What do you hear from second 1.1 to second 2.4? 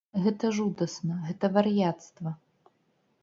гэта вар'яцтва!